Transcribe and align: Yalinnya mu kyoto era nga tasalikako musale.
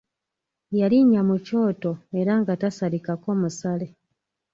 Yalinnya 0.79 1.21
mu 1.29 1.37
kyoto 1.45 1.91
era 2.19 2.33
nga 2.41 2.53
tasalikako 2.61 3.29
musale. 3.41 3.87